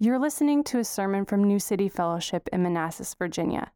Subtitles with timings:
[0.00, 3.72] You're listening to a sermon from New City Fellowship in Manassas, Virginia.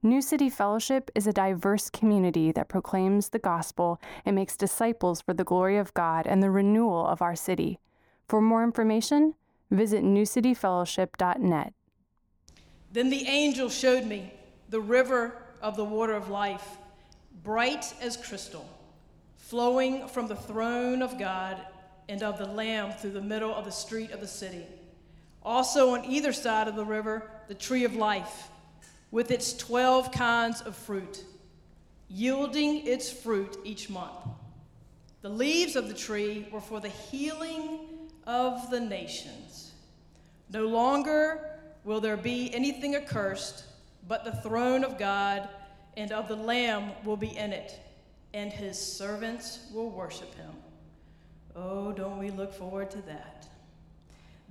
[0.00, 5.34] New City Fellowship is a diverse community that proclaims the gospel and makes disciples for
[5.34, 7.80] the glory of God and the renewal of our city.
[8.28, 9.34] For more information,
[9.72, 11.72] visit newcityfellowship.net.
[12.92, 14.34] Then the angel showed me
[14.68, 16.78] the river of the water of life,
[17.42, 18.68] bright as crystal,
[19.34, 21.60] flowing from the throne of God
[22.08, 24.64] and of the Lamb through the middle of the street of the city.
[25.46, 28.48] Also, on either side of the river, the tree of life,
[29.12, 31.24] with its 12 kinds of fruit,
[32.08, 34.26] yielding its fruit each month.
[35.22, 37.78] The leaves of the tree were for the healing
[38.26, 39.70] of the nations.
[40.52, 43.66] No longer will there be anything accursed,
[44.08, 45.48] but the throne of God
[45.96, 47.78] and of the Lamb will be in it,
[48.34, 50.50] and his servants will worship him.
[51.54, 53.48] Oh, don't we look forward to that?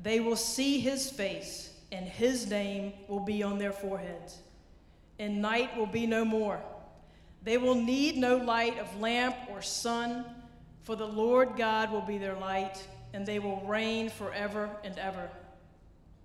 [0.01, 4.37] They will see his face, and his name will be on their foreheads.
[5.19, 6.61] And night will be no more.
[7.43, 10.25] They will need no light of lamp or sun,
[10.83, 15.29] for the Lord God will be their light, and they will reign forever and ever.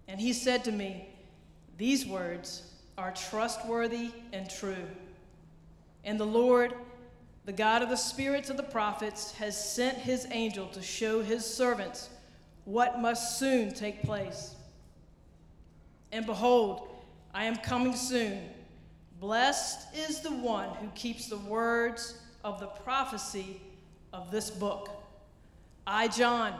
[0.08, 1.08] And he said to me,
[1.78, 2.62] These words
[2.98, 4.86] are trustworthy and true.
[6.04, 6.74] And the Lord,
[7.44, 11.44] the God of the spirits of the prophets, has sent his angel to show his
[11.44, 12.10] servants
[12.64, 14.54] what must soon take place.
[16.12, 16.88] And behold,
[17.32, 18.40] I am coming soon.
[19.20, 23.60] Blessed is the one who keeps the words of the prophecy
[24.12, 24.88] of this book.
[25.86, 26.54] I, John,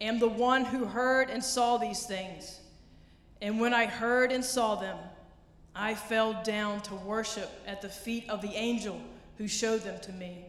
[0.00, 2.60] am the one who heard and saw these things.
[3.42, 4.96] And when I heard and saw them,
[5.74, 9.00] I fell down to worship at the feet of the angel
[9.36, 10.44] who showed them to me.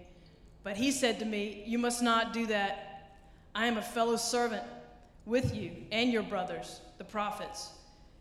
[0.63, 3.13] But he said to me, You must not do that.
[3.53, 4.63] I am a fellow servant
[5.25, 7.71] with you and your brothers, the prophets,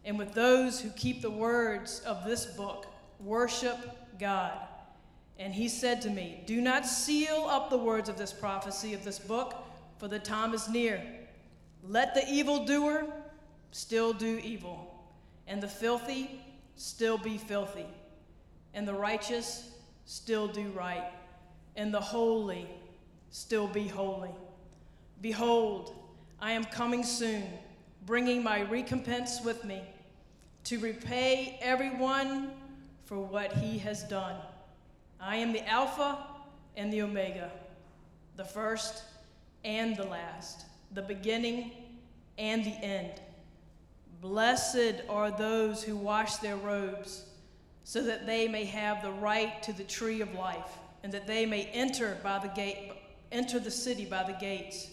[0.05, 2.87] and with those who keep the words of this book.
[3.21, 3.79] Worship
[4.19, 4.59] God.
[5.39, 9.05] And he said to me, Do not seal up the words of this prophecy of
[9.05, 9.55] this book,
[9.99, 11.03] for the time is near.
[11.83, 13.07] Let the evildoer
[13.71, 14.95] still do evil,
[15.47, 16.41] and the filthy
[16.77, 17.87] still be filthy,
[18.75, 19.71] and the righteous
[20.07, 21.11] still do right,
[21.77, 22.69] and the holy
[23.31, 24.31] still be holy.
[25.21, 25.95] Behold,
[26.41, 27.43] I am coming soon,
[28.07, 29.83] bringing my recompense with me
[30.65, 32.53] to repay everyone
[33.07, 34.37] for what he has done.
[35.21, 36.19] I am the Alpha
[36.77, 37.51] and the Omega,
[38.37, 39.03] the first
[39.65, 41.73] and the last, the beginning
[42.39, 43.21] and the end.
[44.21, 47.25] Blessed are those who wash their robes,
[47.83, 51.47] so that they may have the right to the tree of life, and that they
[51.47, 52.93] may enter by the gate,
[53.33, 54.89] enter the city by the gates.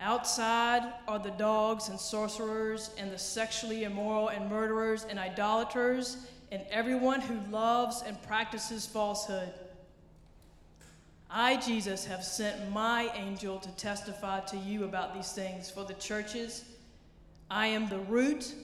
[0.00, 6.16] Outside are the dogs and sorcerers and the sexually immoral and murderers and idolaters
[6.50, 9.52] and everyone who loves and practices falsehood.
[11.30, 15.94] I, Jesus, have sent my angel to testify to you about these things for the
[15.94, 16.64] churches.
[17.50, 18.54] I am the root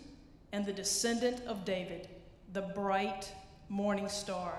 [0.52, 2.08] and the descendant of David,
[2.54, 3.30] the bright
[3.68, 4.54] morning star.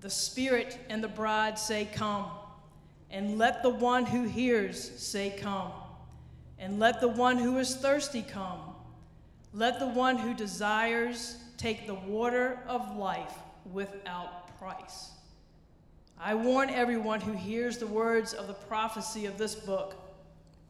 [0.00, 2.30] The Spirit and the bride say, Come.
[3.10, 5.72] And let the one who hears say, Come.
[6.58, 8.60] And let the one who is thirsty come.
[9.52, 13.34] Let the one who desires take the water of life
[13.72, 15.10] without price.
[16.18, 19.96] I warn everyone who hears the words of the prophecy of this book.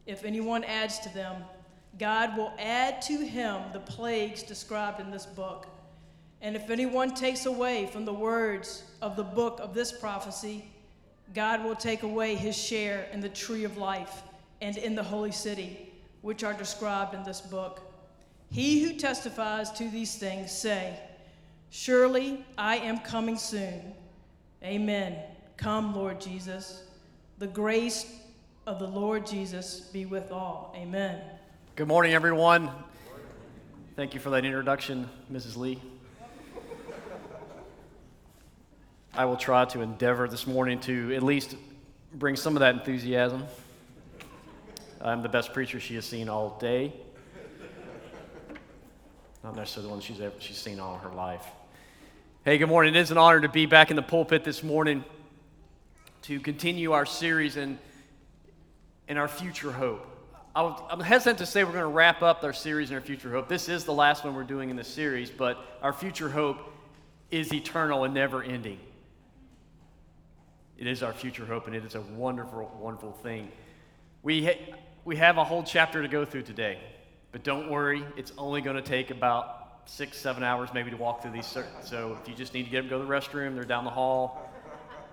[0.05, 1.43] If anyone adds to them,
[1.99, 5.67] God will add to him the plagues described in this book.
[6.41, 10.65] And if anyone takes away from the words of the book of this prophecy,
[11.33, 14.23] God will take away his share in the tree of life
[14.61, 17.81] and in the holy city, which are described in this book.
[18.49, 20.99] He who testifies to these things say,
[21.69, 23.93] Surely I am coming soon.
[24.61, 25.17] Amen.
[25.55, 26.83] Come, Lord Jesus.
[27.37, 28.13] The grace
[28.67, 30.75] of the Lord Jesus be with all.
[30.75, 31.21] Amen.
[31.75, 32.69] Good morning, everyone.
[33.95, 35.55] Thank you for that introduction, Mrs.
[35.55, 35.81] Lee.
[39.13, 41.55] I will try to endeavor this morning to at least
[42.13, 43.43] bring some of that enthusiasm.
[45.01, 46.93] I'm the best preacher she has seen all day.
[49.43, 51.45] Not necessarily the one she's, ever, she's seen all her life.
[52.45, 52.95] Hey, good morning.
[52.95, 55.03] It is an honor to be back in the pulpit this morning
[56.21, 57.77] to continue our series in,
[59.09, 60.07] in our future hope.
[60.55, 63.49] I'm hesitant to say we're going to wrap up our series in our future hope.
[63.49, 66.59] This is the last one we're doing in the series, but our future hope
[67.29, 68.79] is eternal and never ending.
[70.81, 73.51] It is our future hope, and it is a wonderful, wonderful thing.
[74.23, 74.75] We, ha-
[75.05, 76.79] we have a whole chapter to go through today.
[77.31, 81.21] But don't worry, it's only going to take about six, seven hours maybe to walk
[81.21, 81.55] through these.
[81.83, 83.91] So if you just need to get them go to the restroom, they're down the
[83.91, 84.49] hall.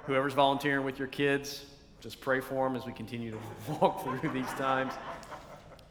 [0.07, 1.67] Whoever's volunteering with your kids,
[2.01, 4.95] just pray for them as we continue to walk through these times.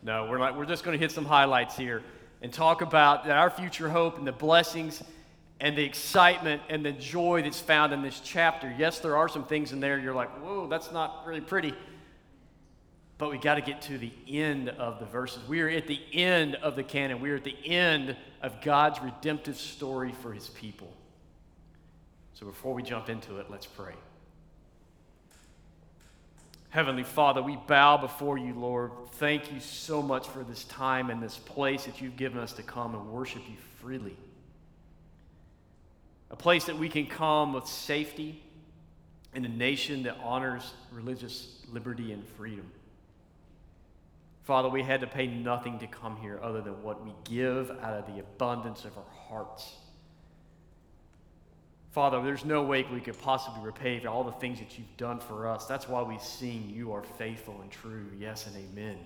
[0.01, 2.01] No, we're, not, we're just going to hit some highlights here
[2.41, 5.03] and talk about our future hope and the blessings
[5.59, 8.74] and the excitement and the joy that's found in this chapter.
[8.77, 11.74] Yes, there are some things in there you're like, whoa, that's not really pretty.
[13.18, 15.48] But we got to get to the end of the verses.
[15.48, 17.19] We are at the end of the canon.
[17.19, 20.94] We are at the end of God's redemptive story for his people.
[22.36, 23.94] So before we jump into it, let's pray.
[26.69, 28.92] Heavenly Father, we bow before you, Lord.
[29.13, 32.62] Thank you so much for this time and this place that you've given us to
[32.62, 34.15] come and worship you freely.
[36.29, 38.44] A place that we can come with safety
[39.33, 42.69] in a nation that honors religious liberty and freedom.
[44.44, 47.94] Father, we had to pay nothing to come here other than what we give out
[47.94, 49.75] of the abundance of our hearts.
[51.91, 55.19] Father, there's no way we could possibly repay for all the things that you've done
[55.19, 55.65] for us.
[55.65, 58.06] That's why we sing, You are faithful and true.
[58.18, 58.97] Yes and amen.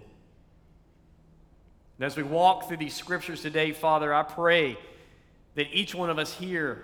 [1.98, 4.78] And as we walk through these scriptures today, Father, I pray
[5.56, 6.84] that each one of us here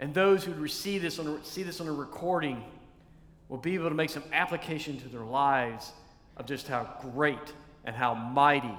[0.00, 2.64] and those who receive this on see this on a recording
[3.48, 5.92] will be able to make some application to their lives
[6.36, 7.52] of just how great
[7.84, 8.74] and how mighty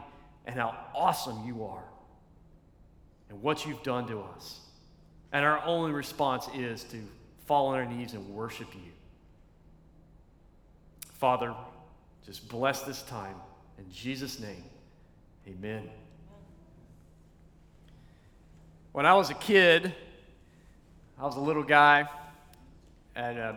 [0.46, 1.84] and how awesome you are
[3.30, 4.60] and what you've done to us.
[5.32, 6.98] And our only response is to
[7.46, 8.92] fall on our knees and worship you.
[11.14, 11.54] Father,
[12.26, 13.36] just bless this time.
[13.78, 14.64] In Jesus' name,
[15.48, 15.90] amen.
[18.92, 19.94] When I was a kid,
[21.22, 22.10] I was a little guy
[23.16, 23.54] and uh,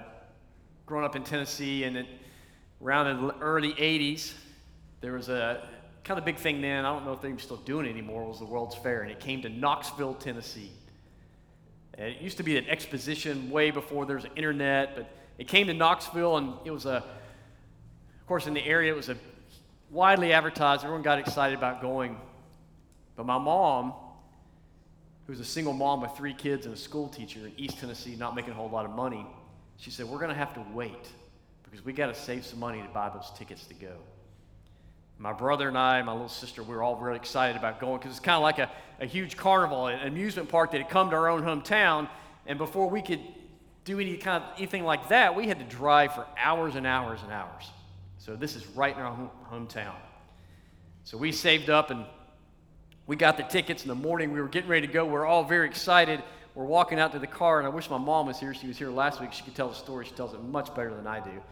[0.85, 2.07] growing up in Tennessee, and it,
[2.83, 4.35] around the early 80s,
[5.01, 5.67] there was a
[6.05, 6.85] kind of big thing then.
[6.85, 8.29] I don't know if they're still doing it anymore.
[8.29, 10.73] Was the World's Fair, and it came to Knoxville, Tennessee.
[11.97, 15.09] And it used to be an exposition way before there was internet, but
[15.39, 19.09] it came to Knoxville, and it was a, of course, in the area, it was
[19.09, 19.17] a
[19.91, 20.83] widely advertised.
[20.83, 22.19] Everyone got excited about going.
[23.17, 23.95] But my mom,
[25.27, 28.35] who's a single mom with three kids and a school teacher in East Tennessee, not
[28.35, 29.27] making a whole lot of money,
[29.79, 31.09] she said, We're going to have to wait
[31.65, 33.97] because we got to save some money to buy those tickets to go.
[35.19, 38.11] My brother and I, my little sister, we were all really excited about going because
[38.11, 41.17] it's kind of like a, a huge carnival, an amusement park that had come to
[41.17, 42.09] our own hometown.
[42.47, 43.21] And before we could
[43.85, 47.21] do any kind of anything like that, we had to drive for hours and hours
[47.23, 47.71] and hours.
[48.19, 49.95] So this is right in our home, hometown.
[51.05, 52.07] So we saved up and
[53.07, 54.33] we got the tickets in the morning.
[54.33, 55.05] We were getting ready to go.
[55.05, 56.23] We we're all very excited.
[56.55, 58.55] We're walking out to the car, and I wish my mom was here.
[58.55, 59.33] She was here last week.
[59.33, 60.07] She could tell the story.
[60.07, 61.43] She tells it much better than I do.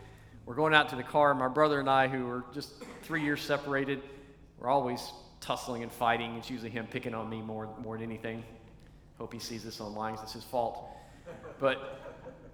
[0.46, 1.34] We're going out to the car.
[1.34, 2.70] My brother and I, who are just
[3.02, 4.00] three years separated,
[4.58, 6.36] we're always tussling and fighting.
[6.36, 8.44] It's usually him picking on me more, more than anything.
[9.18, 10.88] Hope he sees this online it's his fault.
[11.60, 12.00] But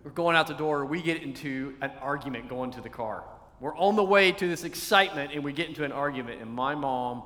[0.02, 0.84] we're going out the door.
[0.86, 3.24] We get into an argument going to the car.
[3.60, 6.74] We're on the way to this excitement, and we get into an argument, and my
[6.74, 7.24] mom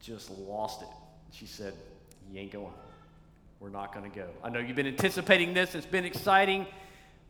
[0.00, 0.88] just lost it.
[1.34, 1.74] She said,
[2.30, 2.72] You ain't going.
[3.58, 4.28] We're not going to go.
[4.42, 6.66] I know you've been anticipating this, it's been exciting,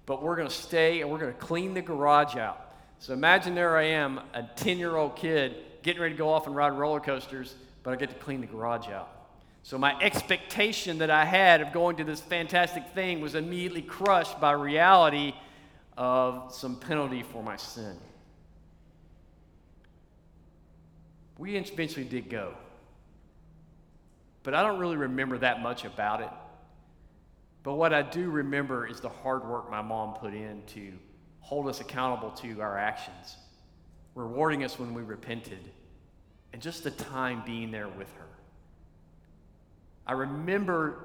[0.05, 2.73] but we're going to stay and we're going to clean the garage out.
[2.99, 6.47] So imagine there I am, a 10 year old kid, getting ready to go off
[6.47, 9.11] and ride roller coasters, but I get to clean the garage out.
[9.63, 14.39] So my expectation that I had of going to this fantastic thing was immediately crushed
[14.39, 15.33] by reality
[15.97, 17.97] of some penalty for my sin.
[21.39, 22.55] We eventually did go.
[24.45, 26.31] But I don't really remember that much about it.
[27.65, 30.93] But what I do remember is the hard work my mom put in to
[31.41, 33.37] hold us accountable to our actions,
[34.15, 35.71] rewarding us when we repented,
[36.53, 38.27] and just the time being there with her.
[40.07, 40.99] I remember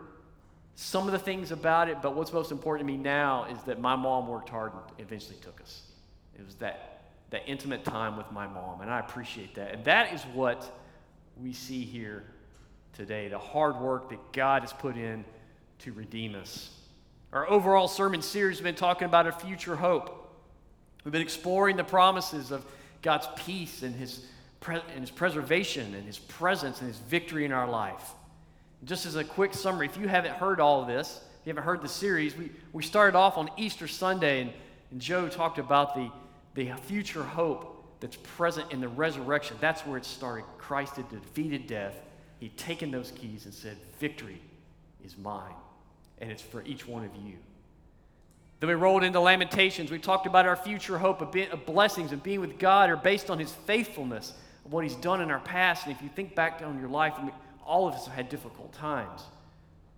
[0.75, 3.79] some of the things about it, but what's most important to me now is that
[3.79, 5.84] my mom worked hard and eventually took us.
[6.38, 9.74] It was that, that intimate time with my mom, and I appreciate that.
[9.74, 10.69] And that is what
[11.41, 12.25] we see here
[12.93, 15.25] today the hard work that God has put in
[15.79, 16.69] to redeem us.
[17.31, 20.15] Our overall sermon series has been talking about a future hope.
[21.03, 22.65] We've been exploring the promises of
[23.01, 24.25] God's peace and his,
[24.60, 28.13] pre- and his preservation and his presence and his victory in our life.
[28.84, 31.63] Just as a quick summary, if you haven't heard all of this, if you haven't
[31.63, 34.51] heard the series, we, we started off on Easter Sunday, and,
[34.91, 36.12] and Joe talked about the,
[36.55, 39.58] the future hope that's present in the resurrection.
[39.60, 40.46] That's where it started.
[40.58, 41.96] Christ had defeated death.
[42.39, 44.41] He'd taken those keys and said, Victory
[45.03, 45.53] is mine,
[46.19, 47.36] and it's for each one of you.
[48.60, 49.89] Then we rolled into Lamentations.
[49.89, 52.98] We talked about our future hope of, being, of blessings and being with God are
[52.98, 54.34] based on His faithfulness.
[54.65, 55.86] of what He's done in our past.
[55.86, 57.34] And if you think back on your life, I mean,
[57.65, 59.22] all of us have had difficult times.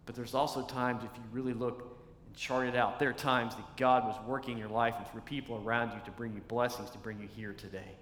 [0.05, 3.55] But there's also times, if you really look and chart it out, there are times
[3.55, 6.41] that God was working in your life and through people around you to bring you
[6.47, 7.95] blessings, to bring you here today.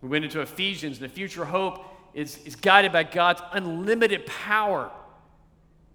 [0.00, 4.90] We went into Ephesians, and the future hope is, is guided by God's unlimited power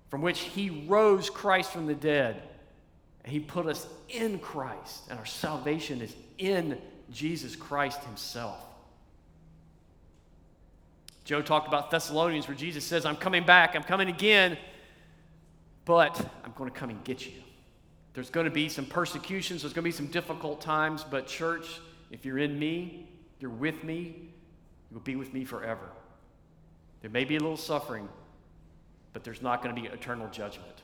[0.10, 2.42] from which He rose Christ from the dead.
[3.24, 6.78] And He put us in Christ, and our salvation is in
[7.12, 8.58] Jesus Christ Himself.
[11.24, 14.58] Joe talked about Thessalonians, where Jesus says, I'm coming back, I'm coming again,
[15.86, 17.32] but I'm going to come and get you.
[18.14, 21.80] There's going to be some persecutions, there's going to be some difficult times, but, church,
[22.12, 23.08] if you're in me,
[23.44, 24.16] you're with me,
[24.90, 25.90] you will be with me forever.
[27.02, 28.08] There may be a little suffering,
[29.12, 30.82] but there's not going to be eternal judgment.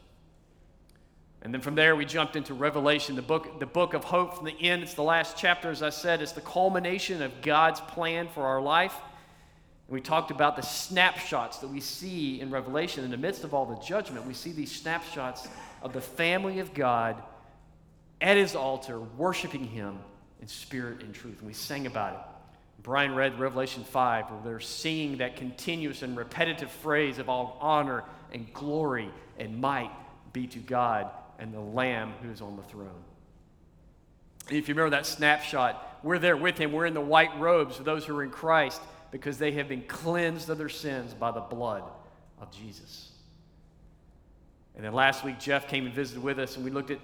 [1.41, 4.45] And then from there, we jumped into Revelation, the book, the book of hope from
[4.45, 4.83] the end.
[4.83, 6.21] It's the last chapter, as I said.
[6.21, 8.93] It's the culmination of God's plan for our life.
[9.87, 13.05] And we talked about the snapshots that we see in Revelation.
[13.05, 15.47] In the midst of all the judgment, we see these snapshots
[15.81, 17.23] of the family of God
[18.19, 19.97] at his altar, worshiping him
[20.41, 21.37] in spirit and truth.
[21.37, 22.38] And we sang about it.
[22.81, 28.03] Brian read Revelation 5, where they're singing that continuous and repetitive phrase of all honor
[28.31, 29.91] and glory and might
[30.33, 31.09] be to God
[31.39, 33.03] and the Lamb who is on the throne.
[34.49, 36.71] If you remember that snapshot, we're there with him.
[36.71, 38.81] We're in the white robes of those who are in Christ
[39.11, 41.83] because they have been cleansed of their sins by the blood
[42.39, 43.11] of Jesus.
[44.75, 46.99] And then last week, Jeff came and visited with us, and we looked at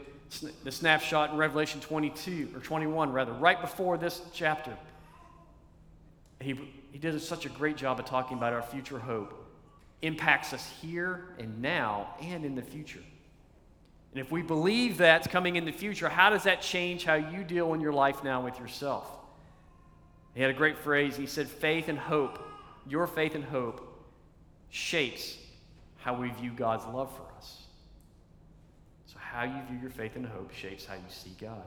[0.64, 4.76] the snapshot in Revelation 22, or 21, rather, right before this chapter.
[6.40, 6.60] He,
[6.92, 9.42] he did such a great job of talking about our future hope.
[10.02, 13.04] Impacts us here and now and in the future.
[14.12, 17.44] And if we believe that's coming in the future, how does that change how you
[17.44, 19.06] deal in your life now with yourself?
[20.34, 21.16] He had a great phrase.
[21.16, 22.40] He said, Faith and hope,
[22.88, 24.06] your faith and hope,
[24.70, 25.38] shapes
[25.98, 27.64] how we view God's love for us.
[29.08, 31.64] So, how you view your faith and hope shapes how you see God.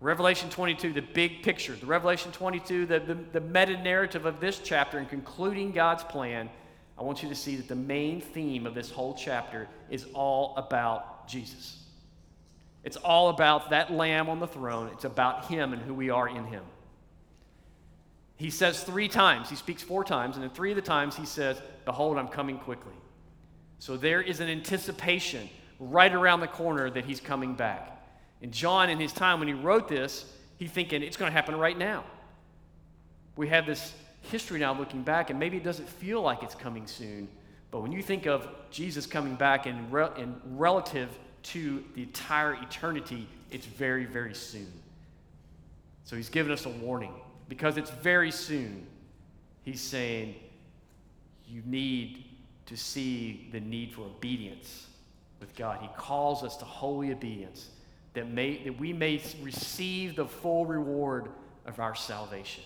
[0.00, 4.58] Revelation 22, the big picture, the Revelation 22, the, the, the meta narrative of this
[4.58, 6.50] chapter and concluding God's plan
[6.98, 10.54] I want you to see that the main theme of this whole chapter is all
[10.56, 11.80] about Jesus.
[12.84, 14.90] It's all about that lamb on the throne.
[14.92, 16.62] It's about him and who we are in him.
[18.36, 21.24] He says three times, he speaks four times, and in three of the times he
[21.24, 22.92] says, Behold, I'm coming quickly.
[23.78, 25.48] So there is an anticipation
[25.80, 27.93] right around the corner that he's coming back.
[28.44, 31.56] And John, in his time when he wrote this, he's thinking it's going to happen
[31.56, 32.04] right now.
[33.36, 36.86] We have this history now looking back, and maybe it doesn't feel like it's coming
[36.86, 37.26] soon.
[37.70, 41.08] But when you think of Jesus coming back in, re- in relative
[41.44, 44.70] to the entire eternity, it's very, very soon.
[46.04, 47.14] So he's given us a warning
[47.48, 48.86] because it's very soon.
[49.62, 50.34] He's saying
[51.48, 52.26] you need
[52.66, 54.88] to see the need for obedience
[55.40, 55.78] with God.
[55.80, 57.70] He calls us to holy obedience
[58.14, 61.28] that, may, that we may receive the full reward
[61.66, 62.64] of our salvation.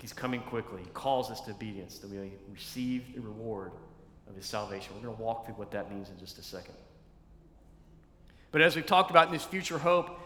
[0.00, 0.82] He's coming quickly.
[0.82, 3.72] He calls us to obedience that we may receive the reward
[4.28, 4.92] of his salvation.
[4.94, 6.74] We're going to walk through what that means in just a second.
[8.50, 10.20] But as we've talked about in this future hope,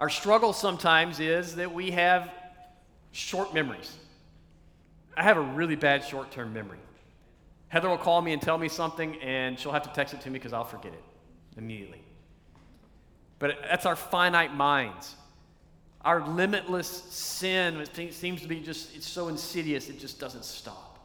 [0.00, 2.30] our struggle sometimes is that we have
[3.12, 3.96] short memories.
[5.16, 6.78] I have a really bad short term memory.
[7.68, 10.30] Heather will call me and tell me something, and she'll have to text it to
[10.30, 11.04] me because I'll forget it
[11.56, 12.02] immediately.
[13.40, 15.16] But that's our finite minds.
[16.02, 20.98] Our limitless sin seems to be just, it's so insidious, it just doesn't stop.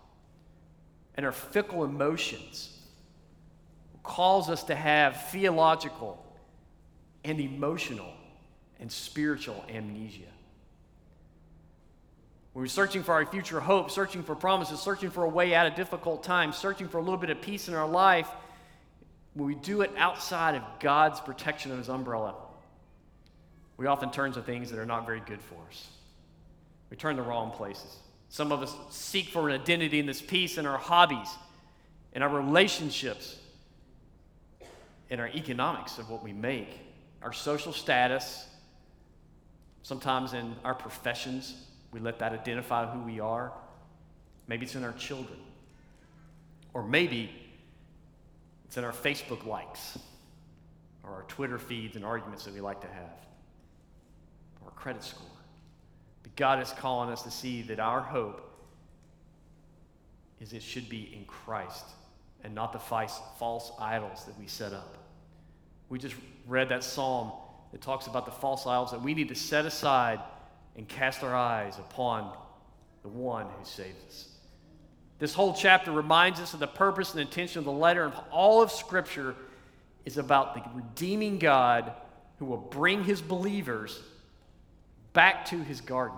[1.15, 2.77] And our fickle emotions
[4.03, 6.23] calls us to have theological
[7.23, 8.13] and emotional
[8.79, 10.27] and spiritual amnesia.
[12.53, 15.67] When we're searching for our future hope, searching for promises, searching for a way out
[15.67, 18.29] of difficult times, searching for a little bit of peace in our life,
[19.35, 22.35] when we do it outside of God's protection of His umbrella,
[23.77, 25.87] we often turn to things that are not very good for us.
[26.89, 27.97] We turn the wrong places.
[28.29, 31.27] Some of us seek for an identity in this peace in our hobbies,
[32.13, 33.37] in our relationships,
[35.09, 36.79] in our economics of what we make,
[37.21, 38.47] our social status,
[39.83, 41.55] sometimes in our professions.
[41.91, 43.51] We let that identify who we are.
[44.47, 45.39] Maybe it's in our children.
[46.73, 47.29] Or maybe
[48.65, 49.97] it's in our Facebook likes
[51.03, 53.25] or our Twitter feeds and arguments that we like to have
[54.61, 55.27] or our credit score.
[56.23, 58.41] But God is calling us to see that our hope
[60.41, 61.85] is it should be in Christ
[62.43, 64.97] and not the false idols that we set up.
[65.89, 66.15] We just
[66.47, 67.31] read that psalm
[67.71, 70.19] that talks about the false idols that we need to set aside
[70.75, 72.35] and cast our eyes upon
[73.03, 74.34] the one who saves us.
[75.17, 78.61] This whole chapter reminds us of the purpose and intention of the letter, and all
[78.61, 79.35] of Scripture
[80.03, 81.91] is about the redeeming God
[82.39, 83.99] who will bring his believers
[85.13, 86.17] back to his garden,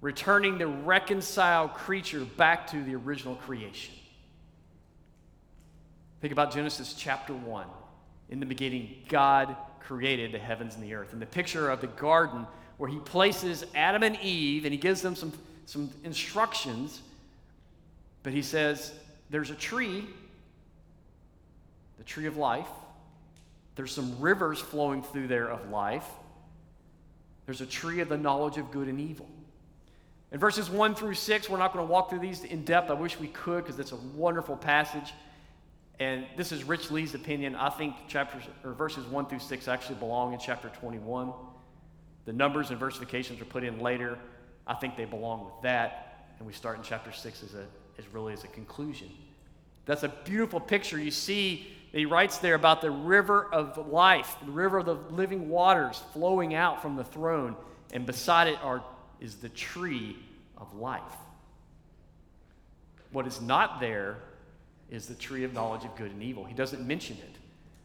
[0.00, 3.94] returning the reconciled creature back to the original creation.
[6.20, 7.66] Think about Genesis chapter 1.
[8.28, 11.14] In the beginning, God created the heavens and the earth.
[11.14, 15.00] And the picture of the garden where he places Adam and Eve and he gives
[15.00, 15.32] them some,
[15.64, 17.00] some instructions,
[18.22, 18.92] but he says,
[19.30, 20.06] There's a tree,
[21.98, 22.68] the tree of life.
[23.76, 26.06] There's some rivers flowing through there of life.
[27.46, 29.28] There's a tree of the knowledge of good and evil.
[30.32, 32.90] In verses 1 through 6, we're not going to walk through these in depth.
[32.90, 35.12] I wish we could because it's a wonderful passage.
[35.98, 37.54] And this is Rich Lee's opinion.
[37.54, 41.32] I think chapters or verses 1 through 6 actually belong in chapter 21.
[42.26, 44.18] The numbers and versifications are put in later.
[44.66, 46.28] I think they belong with that.
[46.38, 47.66] And we start in chapter 6 as, a,
[47.98, 49.08] as really as a conclusion.
[49.86, 50.98] That's a beautiful picture.
[50.98, 55.48] You see, he writes there about the river of life, the river of the living
[55.48, 57.56] waters flowing out from the throne.
[57.92, 58.82] And beside it are,
[59.20, 60.16] is the tree
[60.56, 61.02] of life.
[63.12, 64.18] What is not there
[64.90, 66.44] is the tree of knowledge of good and evil.
[66.44, 67.36] He doesn't mention it.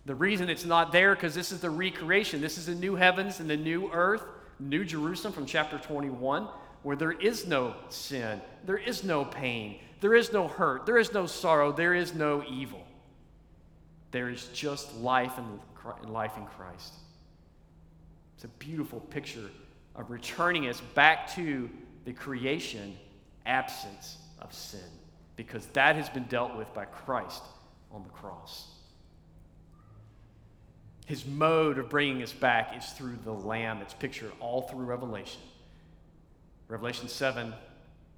[0.06, 2.42] The reason it's not there because this is the recreation.
[2.42, 4.24] This is the new heavens and the new earth,
[4.60, 6.48] New Jerusalem from chapter 21,
[6.84, 11.14] where there is no sin, there is no pain, there is no hurt, there is
[11.14, 12.86] no sorrow, there is no evil.
[14.12, 15.60] There is just life and
[16.10, 16.94] life in Christ.
[18.36, 19.50] It's a beautiful picture
[19.96, 21.70] of returning us back to
[22.06, 22.98] the creation
[23.46, 24.80] absence of sin
[25.36, 27.44] because that has been dealt with by Christ
[27.92, 28.68] on the cross.
[31.06, 33.80] His mode of bringing us back is through the Lamb.
[33.82, 35.42] It's pictured all through Revelation.
[36.68, 37.54] Revelation 7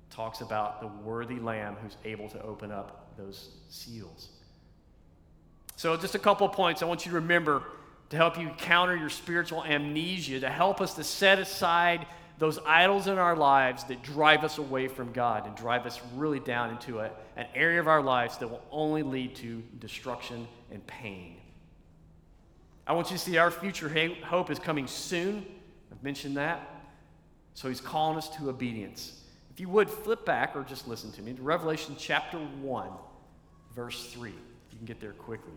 [0.10, 4.30] talks about the worthy Lamb who's able to open up those seals.
[5.76, 7.64] So, just a couple points I want you to remember
[8.10, 12.06] to help you counter your spiritual amnesia, to help us to set aside
[12.40, 16.40] those idols in our lives that drive us away from God and drive us really
[16.40, 20.86] down into a, an area of our lives that will only lead to destruction and
[20.86, 21.38] pain.
[22.86, 23.90] I want you to see our future
[24.24, 25.46] hope is coming soon.
[25.92, 26.62] I've mentioned that.
[27.54, 29.20] So he's calling us to obedience.
[29.58, 32.90] If you would flip back or just listen to me to Revelation chapter 1,
[33.74, 34.30] verse 3.
[34.30, 35.56] You can get there quickly.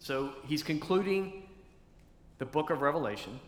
[0.00, 1.44] So he's concluding
[2.38, 3.38] the book of Revelation.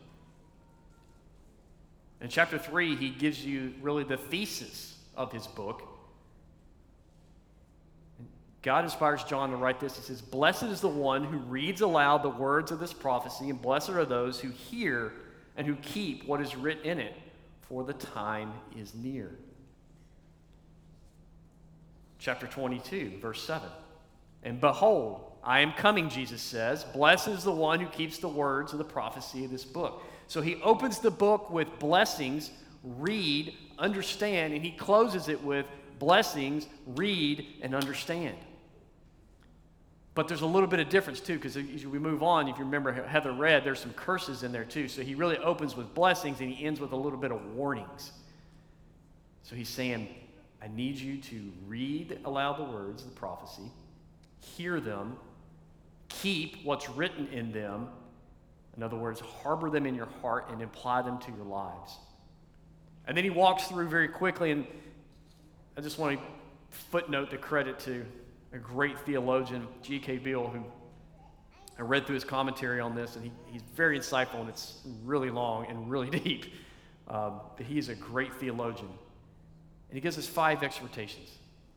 [2.20, 5.82] In chapter 3, he gives you really the thesis of his book.
[8.62, 9.96] God inspires John to write this.
[9.96, 13.60] He says, Blessed is the one who reads aloud the words of this prophecy, and
[13.60, 15.14] blessed are those who hear
[15.56, 17.16] and who keep what is written in it,
[17.70, 19.30] for the time is near.
[22.18, 23.66] Chapter 22, verse 7.
[24.42, 26.82] And behold, I am coming, Jesus says.
[26.82, 30.02] Blessed is the one who keeps the words of the prophecy of this book.
[30.26, 32.50] So he opens the book with blessings,
[32.82, 35.64] read, understand, and he closes it with
[36.00, 38.36] blessings, read, and understand.
[40.14, 42.64] But there's a little bit of difference too, because as we move on, if you
[42.64, 44.88] remember Heather read, there's some curses in there too.
[44.88, 48.10] So he really opens with blessings and he ends with a little bit of warnings.
[49.44, 50.08] So he's saying,
[50.62, 53.70] I need you to read aloud the words of the prophecy,
[54.40, 55.16] hear them,
[56.08, 57.88] keep what's written in them,
[58.76, 61.96] in other words, harbor them in your heart and apply them to your lives.
[63.06, 64.66] And then he walks through very quickly, and
[65.76, 66.24] I just want to
[66.68, 68.04] footnote the credit to
[68.52, 70.18] a great theologian, G.K.
[70.18, 70.64] Beale, who
[71.78, 75.30] I read through his commentary on this, and he, he's very insightful, and it's really
[75.30, 76.52] long and really deep.
[77.08, 78.88] Um, but he is a great theologian.
[79.88, 81.30] And he gives us five exhortations.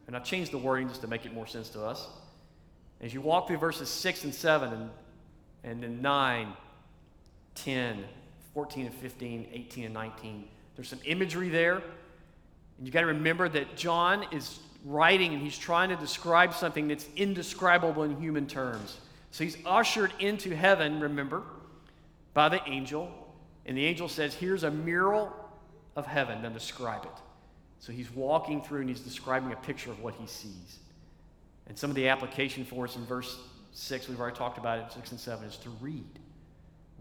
[0.06, 2.08] And I've changed the wording just to make it more sense to us.
[3.02, 4.90] As you walk through verses 6 and 7 and,
[5.64, 6.54] and then 9
[7.56, 8.04] 10,
[8.54, 10.48] 14 and 15, 18 and 19.
[10.76, 11.76] There's some imagery there.
[11.76, 16.88] And you got to remember that John is writing and he's trying to describe something
[16.88, 18.98] that's indescribable in human terms.
[19.32, 21.44] So he's ushered into heaven, remember,
[22.34, 23.12] by the angel.
[23.66, 25.34] And the angel says, Here's a mural
[25.96, 27.22] of heaven, then describe it.
[27.80, 30.80] So he's walking through and he's describing a picture of what he sees.
[31.68, 33.38] And some of the application for us in verse
[33.72, 36.06] 6, we've already talked about it, 6 and 7, is to read.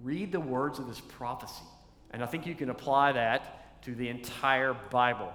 [0.02, 1.64] Read the words of this prophecy.
[2.12, 5.32] And I think you can apply that to the entire Bible.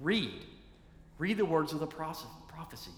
[0.00, 0.32] Read.
[1.18, 2.90] Read the words of the prophecy.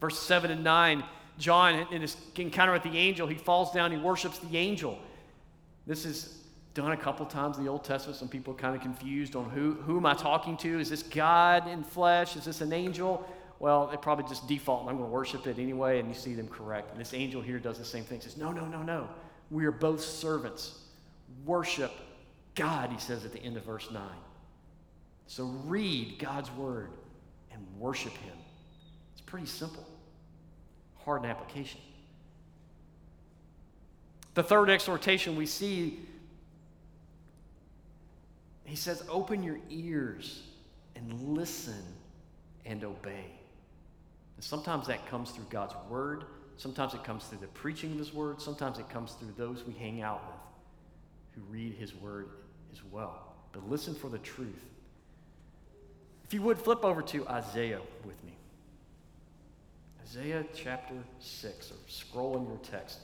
[0.00, 1.04] Verse 7 and 9,
[1.38, 4.98] John, in his encounter with the angel, he falls down, he worships the angel.
[5.86, 6.38] This is
[6.74, 8.18] done a couple times in the Old Testament.
[8.18, 10.78] Some people are kind of confused on who, who am I talking to?
[10.78, 12.36] Is this God in flesh?
[12.36, 13.28] Is this an angel?
[13.58, 16.34] Well, they probably just default, and I'm going to worship it anyway, and you see
[16.34, 16.92] them correct.
[16.92, 18.18] And this angel here does the same thing.
[18.18, 19.08] He says, No, no, no, no.
[19.50, 20.78] We are both servants.
[21.44, 21.90] Worship
[22.54, 24.02] God, he says at the end of verse 9.
[25.28, 26.90] So read God's word
[27.52, 28.34] and worship him.
[29.12, 29.86] It's pretty simple,
[31.04, 31.80] hard in application.
[34.32, 36.00] The third exhortation we see,
[38.64, 40.42] he says, Open your ears
[40.96, 41.84] and listen
[42.64, 43.26] and obey.
[44.36, 46.24] And sometimes that comes through God's word.
[46.56, 48.40] Sometimes it comes through the preaching of his word.
[48.40, 50.40] Sometimes it comes through those we hang out with
[51.44, 52.30] who read his word
[52.72, 53.34] as well.
[53.52, 54.64] But listen for the truth.
[56.28, 58.34] If you would flip over to Isaiah with me.
[60.02, 62.98] Isaiah chapter 6, or scroll in your text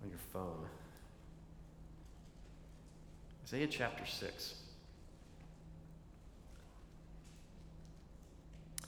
[0.00, 0.68] on your phone.
[3.42, 4.54] Isaiah chapter 6.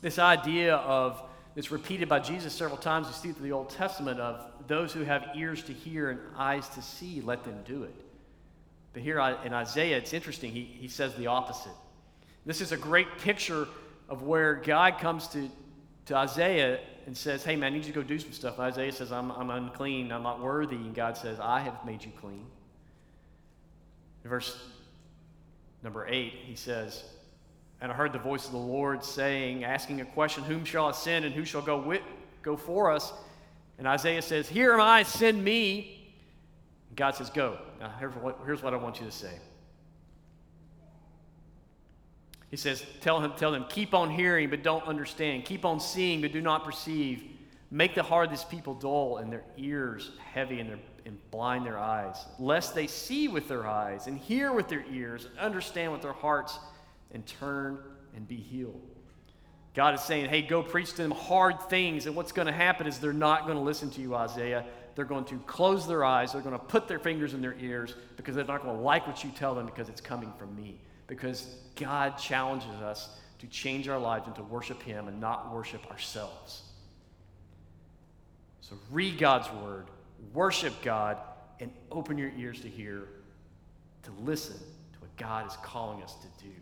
[0.01, 1.21] This idea of,
[1.57, 3.09] it's repeated by Jesus several times.
[3.09, 6.69] You see through the Old Testament of those who have ears to hear and eyes
[6.69, 7.95] to see, let them do it.
[8.93, 10.53] But here in Isaiah, it's interesting.
[10.53, 11.73] He, he says the opposite.
[12.47, 13.67] This is a great picture
[14.09, 15.51] of where God comes to,
[16.07, 18.61] to Isaiah and says, Hey, man, I need you to go do some stuff.
[18.61, 20.13] Isaiah says, I'm, I'm unclean.
[20.13, 20.77] I'm not worthy.
[20.77, 22.47] And God says, I have made you clean.
[24.23, 24.57] In verse
[25.83, 27.03] number eight, he says,
[27.81, 30.93] And I heard the voice of the Lord saying, asking a question, Whom shall I
[30.93, 32.03] send and who shall go, with,
[32.43, 33.13] go for us?
[33.79, 36.15] And Isaiah says, Here am I, send me.
[36.91, 37.59] And God says, Go.
[37.81, 39.33] Now, here's what, here's what I want you to say.
[42.51, 45.45] He says, tell, him, tell them, keep on hearing, but don't understand.
[45.45, 47.25] Keep on seeing, but do not perceive.
[47.71, 51.67] Make the heart of these people dull and their ears heavy and, their, and blind
[51.67, 55.93] their eyes, lest they see with their eyes and hear with their ears and understand
[55.93, 56.59] with their hearts
[57.13, 57.79] and turn
[58.15, 58.81] and be healed.
[59.75, 62.07] God is saying, hey, go preach to them hard things.
[62.07, 64.65] And what's going to happen is they're not going to listen to you, Isaiah.
[64.95, 66.33] They're going to close their eyes.
[66.33, 69.07] They're going to put their fingers in their ears because they're not going to like
[69.07, 70.81] what you tell them because it's coming from me.
[71.07, 75.89] Because God challenges us to change our lives and to worship Him and not worship
[75.91, 76.63] ourselves.
[78.61, 79.87] So read God's word,
[80.33, 81.19] worship God,
[81.61, 83.09] and open your ears to hear,
[84.03, 86.53] to listen to what God is calling us to do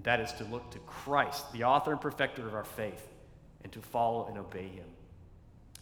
[0.00, 3.06] and that is to look to Christ, the author and perfecter of our faith,
[3.62, 4.86] and to follow and obey him.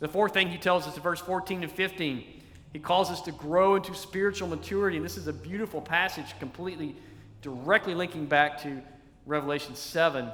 [0.01, 2.25] The fourth thing he tells us in verse 14 and 15,
[2.73, 4.97] he calls us to grow into spiritual maturity.
[4.97, 6.97] And this is a beautiful passage, completely
[7.43, 8.83] directly linking back to
[9.27, 10.31] Revelation 7.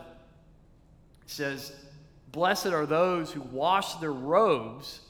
[1.26, 1.72] Says,
[2.32, 5.00] Blessed are those who wash their robes.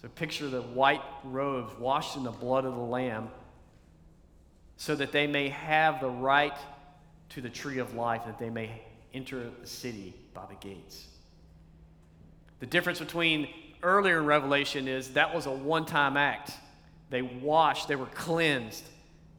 [0.00, 3.28] So picture the white robes washed in the blood of the Lamb,
[4.76, 6.56] so that they may have the right
[7.30, 8.82] to the tree of life that they may
[9.14, 11.06] enter the city by the gates.
[12.60, 13.48] The difference between
[13.82, 16.52] earlier in Revelation is that was a one time act.
[17.10, 18.84] They washed, they were cleansed.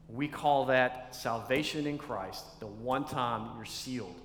[0.08, 4.20] We call that salvation in Christ, the one time you're sealed.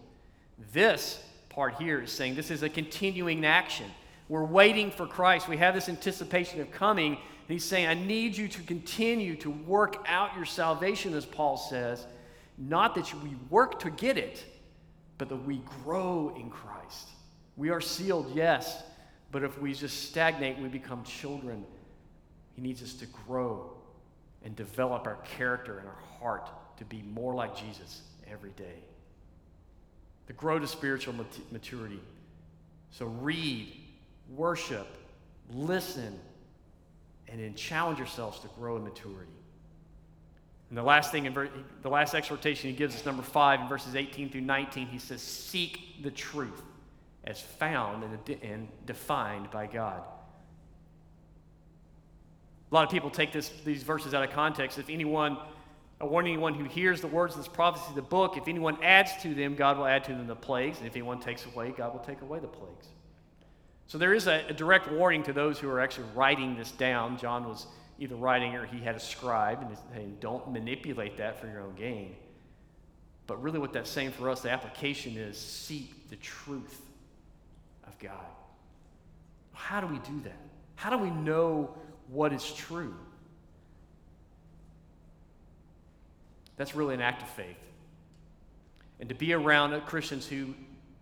[0.71, 3.87] This part here is saying this is a continuing action.
[4.29, 5.47] We're waiting for Christ.
[5.47, 7.13] We have this anticipation of coming.
[7.13, 11.57] And he's saying, I need you to continue to work out your salvation, as Paul
[11.57, 12.05] says,
[12.57, 14.45] not that we work to get it,
[15.17, 17.09] but that we grow in Christ.
[17.57, 18.83] We are sealed, yes,
[19.31, 21.65] but if we just stagnate, we become children.
[22.55, 23.73] He needs us to grow
[24.43, 28.79] and develop our character and our heart to be more like Jesus every day.
[30.27, 31.13] To grow to spiritual
[31.51, 31.99] maturity.
[32.91, 33.71] So read,
[34.35, 34.87] worship,
[35.53, 36.19] listen,
[37.27, 39.31] and then challenge yourselves to grow in maturity.
[40.69, 41.49] And the last thing, in ver-
[41.81, 45.21] the last exhortation he gives us, number five, in verses 18 through 19, he says,
[45.21, 46.61] Seek the truth
[47.25, 50.01] as found and, de- and defined by God.
[52.71, 54.79] A lot of people take this, these verses out of context.
[54.79, 55.37] If anyone,
[55.99, 58.77] I warn anyone who hears the words of this prophecy of the book, if anyone
[58.81, 60.77] adds to them, God will add to them the plagues.
[60.77, 62.87] And if anyone takes away, God will take away the plagues.
[63.87, 67.17] So there is a, a direct warning to those who are actually writing this down.
[67.17, 67.67] John was
[67.99, 71.75] either writing or he had a scribe and saying, don't manipulate that for your own
[71.75, 72.15] gain.
[73.27, 76.81] But really, what that's saying for us, the application is seek the truth
[77.85, 78.11] of God.
[79.53, 80.39] How do we do that?
[80.75, 81.75] How do we know
[82.11, 82.93] what is true?
[86.57, 87.57] That's really an act of faith.
[88.99, 90.53] And to be around Christians who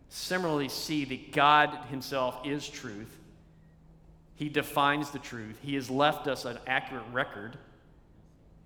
[0.08, 3.20] similarly see that God Himself is truth
[4.40, 5.60] he defines the truth.
[5.62, 7.58] He has left us an accurate record.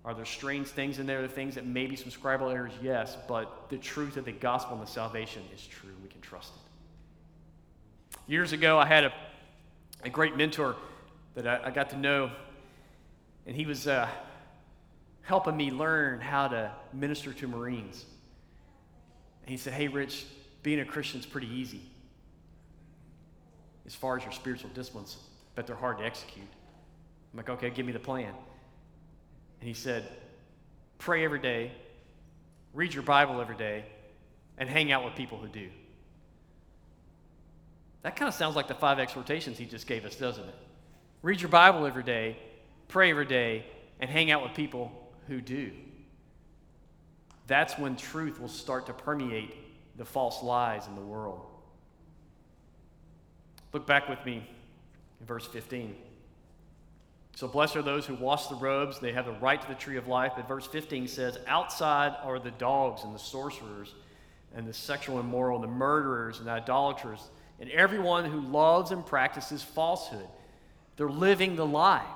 [0.04, 1.20] Are there strange things in there?
[1.20, 2.70] The things that maybe some scribal errors?
[2.80, 5.90] Yes, but the truth of the gospel and the salvation is true.
[6.00, 8.20] We can trust it.
[8.30, 9.12] Years ago, I had a,
[10.04, 10.76] a great mentor
[11.34, 12.30] that I, I got to know,
[13.46, 14.08] and he was uh,
[15.22, 18.04] helping me learn how to minister to Marines.
[19.42, 20.24] And he said, Hey, Rich,
[20.62, 21.82] being a Christian is pretty easy
[23.86, 25.16] as far as your spiritual disciplines,
[25.54, 26.46] but they're hard to execute.
[27.32, 28.32] I'm like, Okay, give me the plan.
[29.60, 30.08] And he said,
[30.98, 31.72] Pray every day,
[32.72, 33.84] read your Bible every day,
[34.56, 35.68] and hang out with people who do.
[38.02, 40.54] That kind of sounds like the five exhortations he just gave us, doesn't it?
[41.24, 42.36] Read your Bible every day,
[42.88, 43.64] pray every day,
[43.98, 44.92] and hang out with people
[45.26, 45.72] who do.
[47.46, 49.54] That's when truth will start to permeate
[49.96, 51.40] the false lies in the world.
[53.72, 54.46] Look back with me
[55.18, 55.96] in verse 15.
[57.36, 59.96] So, blessed are those who wash the robes, they have the right to the tree
[59.96, 60.32] of life.
[60.36, 63.94] But verse 15 says, Outside are the dogs and the sorcerers
[64.54, 69.06] and the sexual immoral, and the murderers and the idolaters, and everyone who loves and
[69.06, 70.28] practices falsehood.
[70.96, 72.06] They're living the lie.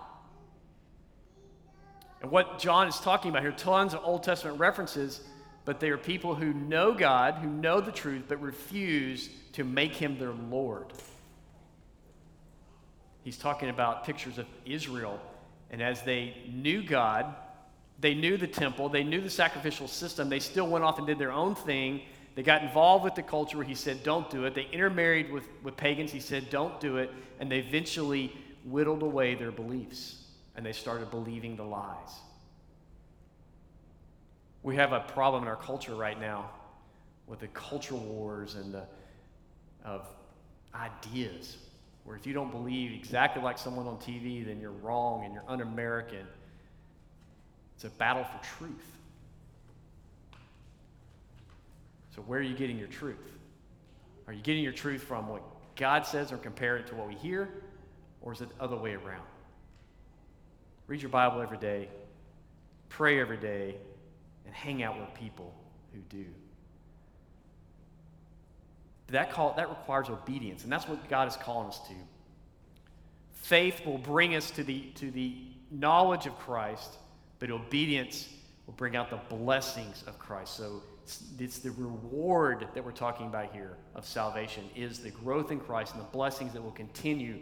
[2.20, 5.20] And what John is talking about here, tons of Old Testament references,
[5.64, 9.94] but they are people who know God, who know the truth, but refuse to make
[9.94, 10.86] him their Lord.
[13.22, 15.20] He's talking about pictures of Israel.
[15.70, 17.34] And as they knew God,
[18.00, 21.18] they knew the temple, they knew the sacrificial system, they still went off and did
[21.18, 22.00] their own thing.
[22.34, 24.54] They got involved with the culture where he said, don't do it.
[24.54, 26.12] They intermarried with, with pagans.
[26.12, 27.10] He said, don't do it.
[27.40, 28.32] And they eventually
[28.70, 30.24] whittled away their beliefs
[30.56, 32.20] and they started believing the lies.
[34.62, 36.50] We have a problem in our culture right now
[37.26, 38.84] with the culture wars and the
[39.84, 40.06] of
[40.74, 41.56] ideas
[42.04, 45.44] where if you don't believe exactly like someone on TV, then you're wrong and you're
[45.46, 46.26] un American.
[47.74, 48.96] It's a battle for truth.
[52.14, 53.16] So, where are you getting your truth?
[54.26, 55.42] Are you getting your truth from what
[55.76, 57.62] God says or compare it to what we hear?
[58.20, 59.26] Or is it the other way around?
[60.86, 61.88] Read your Bible every day,
[62.88, 63.76] pray every day,
[64.46, 65.54] and hang out with people
[65.92, 66.24] who do
[69.08, 71.94] that, call, that requires obedience, and that's what God is calling us to.
[73.32, 75.34] Faith will bring us to the, to the
[75.70, 76.96] knowledge of Christ,
[77.38, 78.28] but obedience
[78.66, 80.56] will bring out the blessings of Christ.
[80.56, 85.50] So it's, it's the reward that we're talking about here of salvation is the growth
[85.50, 87.38] in Christ and the blessings that will continue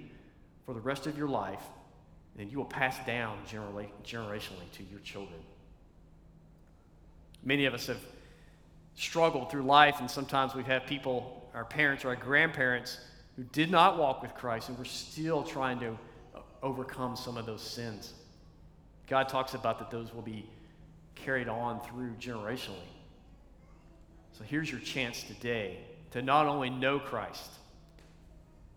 [0.67, 1.63] for the rest of your life,
[2.39, 5.41] and you will pass down generationally to your children.
[7.43, 8.01] Many of us have
[8.97, 12.99] struggled through life, and sometimes we've had people our parents or our grandparents
[13.35, 15.99] who did not walk with Christ and we're still trying to
[16.35, 18.13] uh, overcome some of those sins.
[19.07, 20.47] God talks about that those will be
[21.15, 22.91] carried on through generationally.
[24.33, 25.79] So here's your chance today
[26.11, 27.51] to not only know Christ,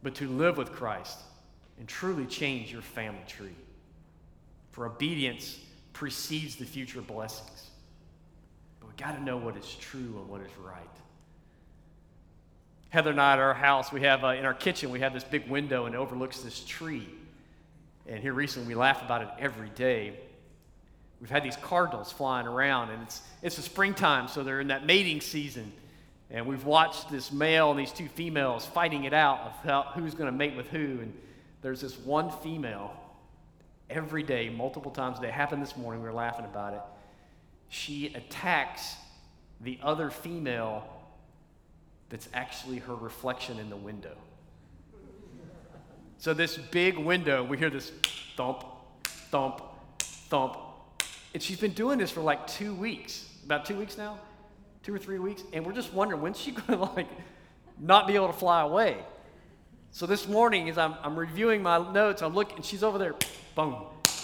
[0.01, 1.19] but to live with Christ
[1.79, 3.55] and truly change your family tree.
[4.71, 5.59] For obedience
[5.93, 7.69] precedes the future blessings.
[8.79, 10.83] But we've got to know what is true and what is right.
[12.89, 15.23] Heather and I at our house, we have uh, in our kitchen, we have this
[15.23, 17.07] big window and it overlooks this tree.
[18.07, 20.13] And here recently, we laugh about it every day.
[21.21, 24.85] We've had these cardinals flying around, and it's, it's the springtime, so they're in that
[24.85, 25.71] mating season.
[26.31, 30.31] And we've watched this male and these two females fighting it out how, who's going
[30.31, 30.99] to mate with who.
[31.01, 31.13] And
[31.61, 32.93] there's this one female
[33.89, 35.29] every day, multiple times a day.
[35.29, 36.01] Happened this morning.
[36.01, 36.81] We were laughing about it.
[37.69, 38.95] She attacks
[39.61, 40.87] the other female
[42.09, 44.15] that's actually her reflection in the window.
[46.17, 47.91] So, this big window, we hear this
[48.35, 48.63] thump,
[49.03, 49.61] thump,
[49.99, 50.57] thump.
[51.33, 54.19] And she's been doing this for like two weeks, about two weeks now,
[54.83, 55.43] two or three weeks.
[55.53, 57.07] And we're just wondering when's she going to like
[57.79, 58.97] not be able to fly away?
[59.91, 63.15] So this morning, as I'm, I'm reviewing my notes, I'm looking, and she's over there,
[63.55, 63.75] boom,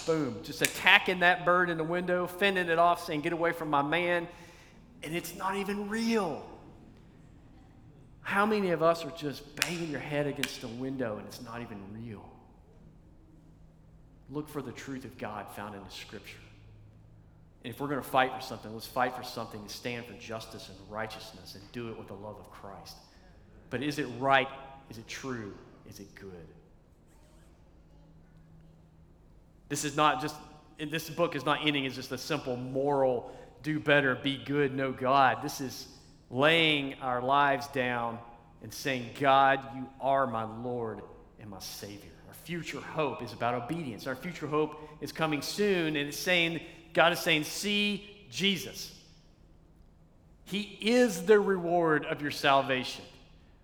[0.06, 3.70] boom, just attacking that bird in the window, fending it off, saying, Get away from
[3.70, 4.28] my man.
[5.02, 6.44] And it's not even real.
[8.22, 11.60] How many of us are just banging your head against a window and it's not
[11.60, 12.28] even real?
[14.30, 16.38] Look for the truth of God found in the scripture.
[17.62, 20.14] And if we're going to fight for something, let's fight for something to stand for
[20.14, 22.96] justice and righteousness and do it with the love of Christ.
[23.70, 24.48] But is it right?
[24.90, 25.54] Is it true?
[25.88, 26.30] Is it good?
[29.68, 30.36] This is not just,
[30.78, 34.92] this book is not ending as just a simple moral do better, be good, know
[34.92, 35.42] God.
[35.42, 35.88] This is
[36.30, 38.18] laying our lives down
[38.62, 41.00] and saying, God, you are my Lord
[41.40, 42.12] and my Savior.
[42.28, 44.06] Our future hope is about obedience.
[44.06, 46.60] Our future hope is coming soon, and it's saying,
[46.94, 48.94] God is saying, see Jesus.
[50.44, 53.04] He is the reward of your salvation.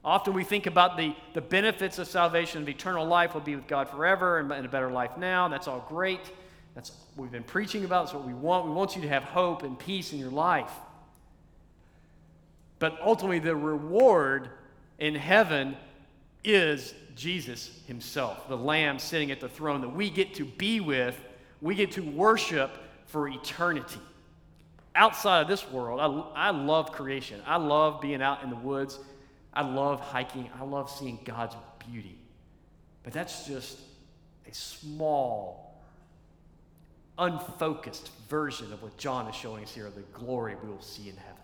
[0.04, 3.68] Often we think about the, the benefits of salvation of eternal life will be with
[3.68, 5.48] God forever and, and a better life now.
[5.48, 6.20] That's all great.
[6.74, 8.06] That's what we've been preaching about.
[8.06, 8.66] That's what we want.
[8.66, 10.72] We want you to have hope and peace in your life.
[12.80, 14.50] But ultimately, the reward
[14.98, 15.76] in heaven
[16.42, 21.18] is Jesus himself, the Lamb sitting at the throne that we get to be with,
[21.60, 22.70] we get to worship
[23.06, 24.00] for eternity.
[24.94, 26.00] Outside of this world,
[26.34, 27.40] I, I love creation.
[27.46, 28.98] I love being out in the woods.
[29.54, 30.48] I love hiking.
[30.58, 31.56] I love seeing God's
[31.90, 32.18] beauty.
[33.02, 33.78] But that's just
[34.50, 35.82] a small,
[37.18, 41.08] unfocused version of what John is showing us here of the glory we will see
[41.08, 41.36] in heaven.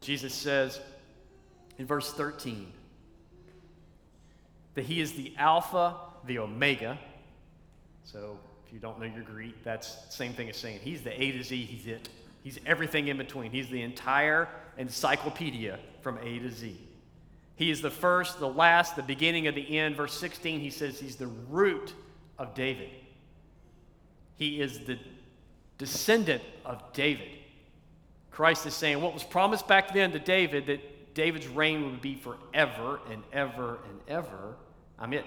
[0.00, 0.80] Jesus says
[1.78, 2.72] in verse 13
[4.74, 6.98] that he is the Alpha, the Omega.
[8.04, 11.20] So if you don't know your Greek, that's the same thing as saying he's the
[11.20, 12.08] A to Z, he's it.
[12.42, 13.50] He's everything in between.
[13.50, 16.78] He's the entire encyclopedia from A to Z.
[17.56, 19.96] He is the first, the last, the beginning of the end.
[19.96, 21.92] Verse 16, he says he's the root
[22.38, 22.90] of David.
[24.36, 24.98] He is the
[25.76, 27.28] descendant of David.
[28.30, 32.14] Christ is saying what was promised back then to David that David's reign would be
[32.14, 34.54] forever and ever and ever.
[34.96, 35.24] I'm it.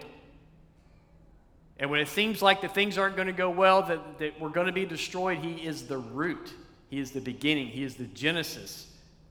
[1.78, 4.50] And when it seems like the things aren't going to go well, that, that we're
[4.50, 6.54] going to be destroyed, He is the root.
[6.92, 7.68] He is the beginning.
[7.68, 8.86] He is the genesis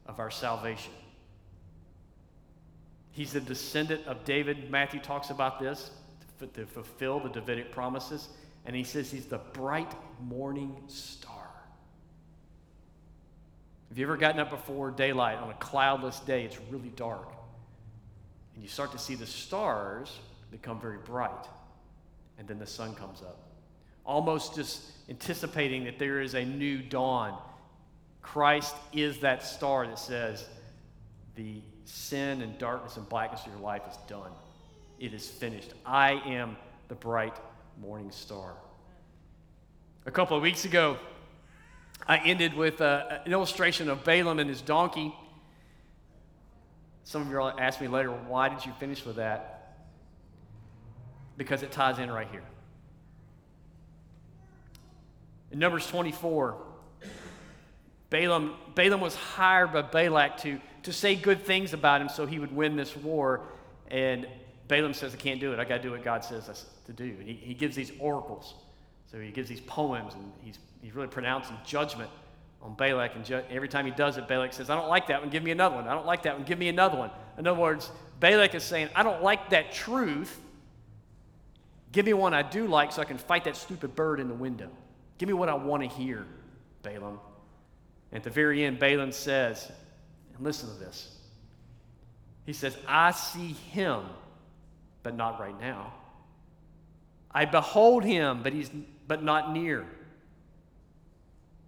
[0.06, 0.94] of our salvation.
[3.12, 4.70] He's the descendant of David.
[4.70, 5.90] Matthew talks about this
[6.38, 8.30] to, to fulfill the Davidic promises.
[8.64, 9.92] And he says he's the bright
[10.22, 11.50] morning star.
[13.90, 16.44] Have you ever gotten up before daylight on a cloudless day?
[16.44, 17.30] It's really dark.
[18.54, 20.18] And you start to see the stars
[20.50, 21.46] become very bright.
[22.38, 23.38] And then the sun comes up.
[24.06, 27.36] Almost just anticipating that there is a new dawn.
[28.22, 30.46] Christ is that star that says,
[31.36, 34.30] the sin and darkness and blackness of your life is done.
[34.98, 35.72] It is finished.
[35.84, 36.56] I am
[36.88, 37.36] the bright
[37.80, 38.54] morning star.
[40.06, 40.98] A couple of weeks ago,
[42.06, 45.14] I ended with uh, an illustration of Balaam and his donkey.
[47.04, 49.76] Some of you ask me later, why did you finish with that?
[51.36, 52.44] Because it ties in right here.
[55.50, 56.56] In Numbers 24,
[58.10, 62.38] Balaam, Balaam was hired by Balak to, to say good things about him so he
[62.38, 63.42] would win this war.
[63.88, 64.26] And
[64.68, 65.58] Balaam says, I can't do it.
[65.58, 67.16] I got to do what God says to do.
[67.18, 68.54] And he, he gives these oracles.
[69.10, 72.10] So he gives these poems, and he's, he's really pronouncing judgment
[72.62, 73.16] on Balak.
[73.16, 75.42] And ju- every time he does it, Balak says, I don't like that one, give
[75.42, 75.88] me another one.
[75.88, 77.10] I don't like that one, give me another one.
[77.38, 80.38] In other words, Balak is saying, I don't like that truth.
[81.92, 84.34] Give me one I do like so I can fight that stupid bird in the
[84.34, 84.68] window.
[85.18, 86.24] Give me what I want to hear,
[86.82, 87.18] Balaam.
[88.12, 89.70] At the very end, Balaam says,
[90.34, 91.16] and listen to this.
[92.44, 94.02] He says, I see him,
[95.02, 95.92] but not right now.
[97.30, 98.70] I behold him, but he's
[99.06, 99.86] but not near.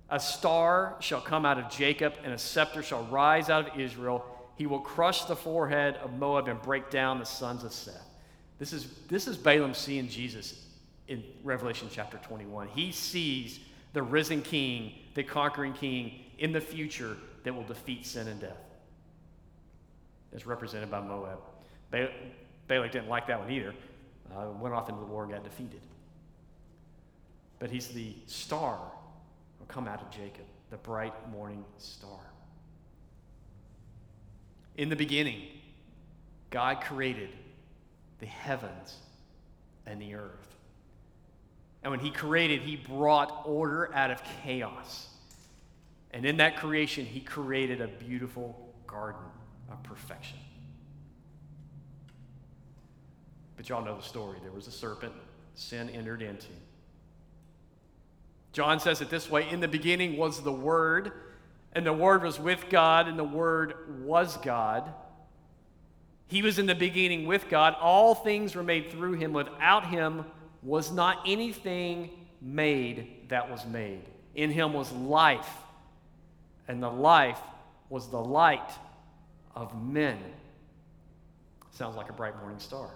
[0.09, 4.25] A star shall come out of Jacob, and a scepter shall rise out of Israel.
[4.57, 8.09] He will crush the forehead of Moab and break down the sons of Seth.
[8.59, 10.67] This is, this is Balaam seeing Jesus
[11.09, 12.69] in Revelation chapter 21.
[12.69, 13.59] He sees
[13.93, 18.57] the risen king, the conquering king in the future that will defeat sin and death.
[20.31, 21.39] That's represented by Moab.
[21.91, 23.75] Balak didn't like that one either.
[24.35, 25.81] Uh, went off into the war and got defeated
[27.63, 28.77] but he's the star
[29.61, 32.19] will come out of Jacob, the bright morning star.
[34.77, 35.43] In the beginning,
[36.51, 37.29] God created
[38.19, 38.97] the heavens
[39.87, 40.57] and the earth.
[41.83, 45.09] And when he created, he brought order out of chaos.
[46.13, 49.23] And in that creation, he created a beautiful garden
[49.71, 50.39] of perfection.
[53.57, 54.39] But y'all know the story.
[54.43, 55.13] There was a serpent,
[55.55, 56.49] sin entered into.
[58.53, 61.13] John says it this way In the beginning was the Word,
[61.73, 64.93] and the Word was with God, and the Word was God.
[66.27, 67.75] He was in the beginning with God.
[67.81, 69.33] All things were made through him.
[69.33, 70.25] Without him
[70.63, 72.11] was not anything
[72.41, 74.03] made that was made.
[74.35, 75.49] In him was life,
[76.69, 77.41] and the life
[77.89, 78.71] was the light
[79.55, 80.19] of men.
[81.73, 82.91] Sounds like a bright morning star.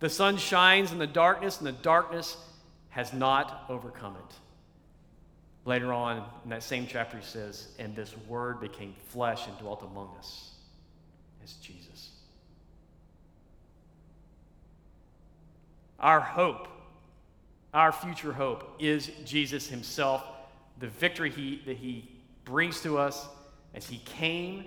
[0.00, 2.36] The sun shines in the darkness, and the darkness
[2.90, 4.34] has not overcome it.
[5.64, 9.82] Later on in that same chapter, he says, And this word became flesh and dwelt
[9.82, 10.54] among us
[11.42, 11.87] as Jesus.
[15.98, 16.68] Our hope
[17.74, 20.24] Our future hope is Jesus himself,
[20.78, 22.10] the victory he, that he
[22.44, 23.26] brings to us
[23.74, 24.64] as he came,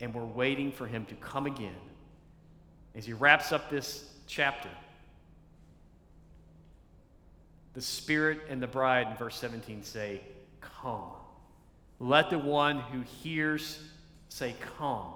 [0.00, 1.76] and we're waiting for him to come again.
[2.94, 4.70] As he wraps up this chapter,
[7.74, 10.20] the Spirit and the bride in verse 17 say,
[10.60, 11.10] Come.
[12.00, 13.78] Let the one who hears
[14.28, 15.12] say, Come.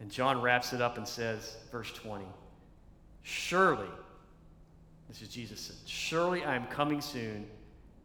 [0.00, 2.24] And John wraps it up and says, verse 20,
[3.28, 3.88] Surely,
[5.08, 7.44] this is Jesus said, Surely I am coming soon.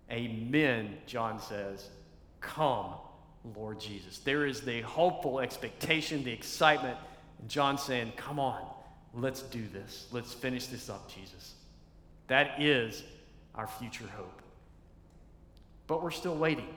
[0.10, 1.90] Amen, John says,
[2.40, 2.96] Come,
[3.56, 4.18] Lord Jesus.
[4.18, 6.98] There is the hopeful expectation, the excitement.
[7.40, 8.66] And John saying, Come on,
[9.14, 10.08] let's do this.
[10.12, 11.54] Let's finish this up, Jesus.
[12.26, 13.04] That is
[13.54, 14.42] our future hope.
[15.86, 16.74] But we're still waiting.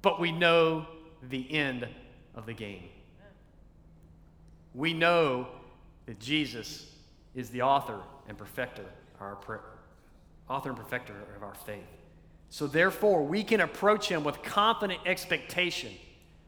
[0.00, 0.86] But we know
[1.28, 1.86] the end
[2.34, 2.84] of the game.
[4.72, 5.48] We know
[6.06, 6.86] that Jesus
[7.34, 8.84] is the author and perfecter,
[9.20, 9.36] our
[10.48, 11.84] author and perfecter of our faith.
[12.48, 15.92] So therefore, we can approach him with confident expectation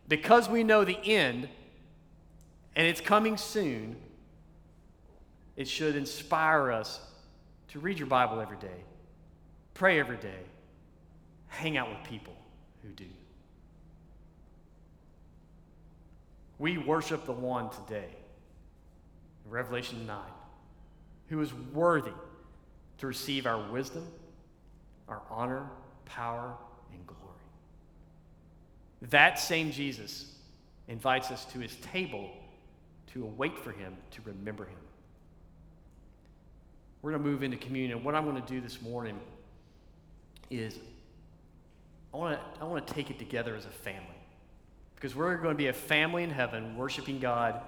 [0.07, 1.49] because we know the end
[2.77, 3.97] and it's coming soon.
[5.57, 7.01] It should inspire us
[7.69, 8.85] to read your Bible every day,
[9.75, 10.41] pray every day,
[11.49, 12.35] hang out with people
[12.83, 13.05] who do.
[16.59, 18.09] We worship the one today,
[19.51, 20.19] Revelation 9,
[21.29, 22.13] who is worthy
[22.99, 24.07] to receive our wisdom,
[25.09, 25.67] our honor,
[26.05, 26.55] power,
[26.93, 27.23] and glory.
[29.11, 30.35] That same Jesus
[30.89, 32.31] invites us to his table
[33.13, 34.79] to await for him, to remember him.
[37.03, 38.03] We're going to move into communion.
[38.03, 39.19] What I'm going to do this morning
[40.51, 40.79] is
[42.13, 44.03] I want to I want to take it together as a family.
[44.95, 47.63] Because we're going to be a family in heaven worshiping God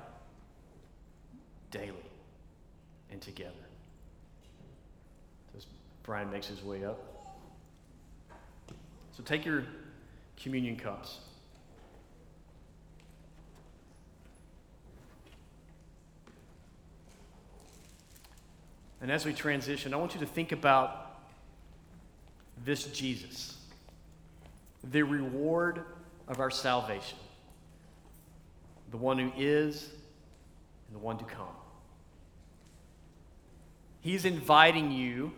[1.70, 1.94] daily
[3.10, 3.52] and together.
[5.56, 5.66] As
[6.02, 6.98] Brian makes his way up.
[9.16, 9.64] So take your
[10.36, 11.18] communion cups.
[19.00, 21.22] And as we transition, I want you to think about
[22.64, 23.56] this Jesus,
[24.90, 25.84] the reward
[26.28, 27.18] of our salvation,
[28.90, 29.88] the one who is
[30.86, 31.46] and the one to come.
[34.00, 35.32] He's inviting you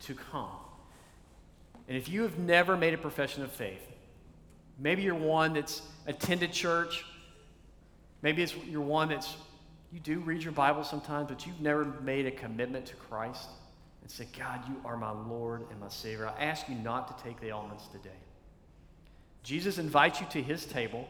[0.00, 0.48] to come.
[1.88, 3.86] And if you have never made a profession of faith,
[4.78, 7.04] maybe you're one that's attended church,
[8.22, 9.36] maybe it's, you're one that's
[9.92, 13.48] you do read your Bible sometimes, but you've never made a commitment to Christ
[14.02, 16.28] and said, God, you are my Lord and my Savior.
[16.28, 18.10] I ask you not to take the elements today.
[19.42, 21.08] Jesus invites you to his table.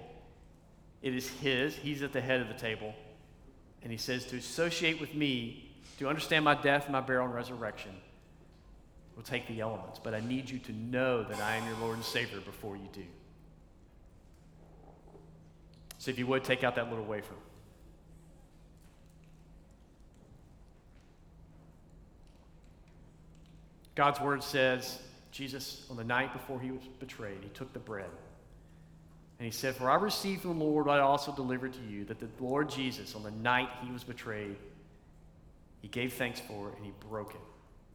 [1.02, 2.94] It is his, he's at the head of the table.
[3.82, 5.70] And he says, To associate with me,
[6.01, 7.90] to understand my death, my burial, and resurrection,
[9.14, 10.01] we'll take the elements.
[10.03, 12.88] But I need you to know that I am your Lord and Savior before you
[12.94, 13.05] do.
[15.98, 17.34] So if you would, take out that little wafer.
[23.94, 25.01] God's word says,
[25.32, 28.09] Jesus, on the night before he was betrayed, he took the bread.
[29.38, 32.07] And he said, For I received from the Lord what I also delivered to you,
[32.07, 34.57] that the Lord Jesus, on the night he was betrayed,
[35.81, 37.41] he gave thanks for it and he broke it.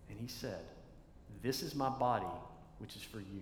[0.09, 0.61] And he said,
[1.41, 2.25] This is my body,
[2.79, 3.41] which is for you.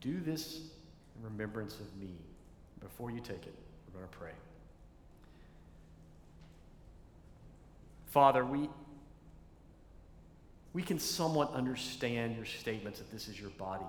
[0.00, 0.60] Do this
[1.16, 2.14] in remembrance of me.
[2.80, 3.54] Before you take it,
[3.86, 4.32] we're going to pray.
[8.06, 8.68] Father, we
[10.72, 13.84] we can somewhat understand your statements that this is your body.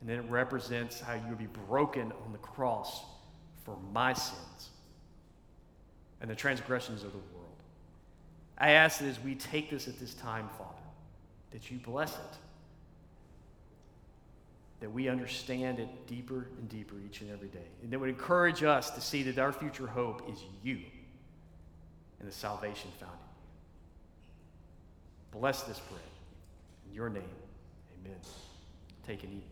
[0.00, 3.02] And then it represents how you would be broken on the cross
[3.64, 4.70] for my sins
[6.20, 7.33] and the transgressions of the world.
[8.58, 10.70] I ask that as we take this at this time, Father,
[11.50, 12.38] that you bless it,
[14.80, 18.62] that we understand it deeper and deeper each and every day, and that would encourage
[18.62, 20.78] us to see that our future hope is you
[22.20, 23.18] and the salvation found in
[25.34, 25.40] you.
[25.40, 26.00] Bless this bread.
[26.88, 27.22] In your name,
[28.00, 28.18] amen.
[29.06, 29.44] Take and eat.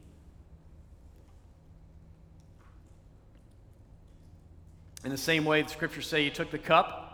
[5.04, 7.11] In the same way, the scriptures say you took the cup.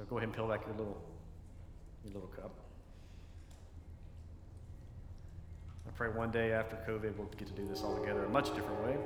[0.00, 0.96] So go ahead and peel back your little,
[2.04, 2.54] your little cup.
[5.86, 8.46] I pray one day after COVID we'll get to do this all together a much
[8.54, 8.96] different way.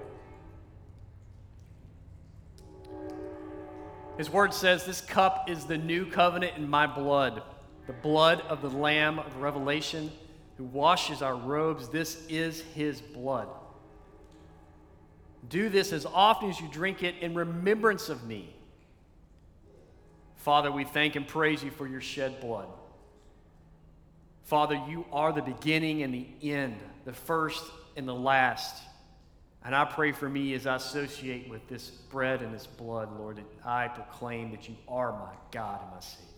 [4.18, 7.42] His word says, This cup is the new covenant in my blood
[7.88, 10.12] the blood of the Lamb of Revelation
[10.59, 11.88] who washes our robes.
[11.88, 13.49] This is his blood.
[15.49, 18.55] Do this as often as you drink it in remembrance of me.
[20.45, 22.68] Father, we thank and praise you for your shed blood.
[24.42, 26.76] Father, you are the beginning and the end,
[27.07, 27.64] the first
[27.97, 28.82] and the last.
[29.64, 33.38] And I pray for me as I associate with this bread and this blood, Lord,
[33.38, 36.28] that I proclaim that you are my God and my Savior.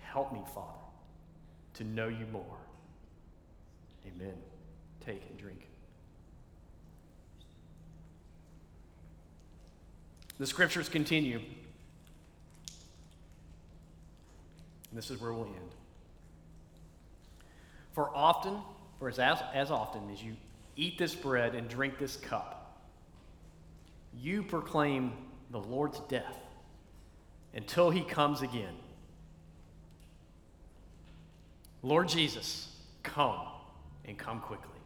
[0.00, 0.72] Help me, Father,
[1.74, 2.58] to know you more.
[4.08, 4.34] Amen.
[5.06, 5.68] Take and drink.
[10.40, 11.40] The scriptures continue.
[14.90, 15.74] And this is where we'll end.
[17.92, 18.56] For often,
[18.98, 20.36] for as, as often as you
[20.76, 22.88] eat this bread and drink this cup,
[24.16, 25.12] you proclaim
[25.50, 26.38] the Lord's death
[27.54, 28.74] until he comes again.
[31.82, 32.68] Lord Jesus,
[33.02, 33.40] come
[34.04, 34.77] and come quickly.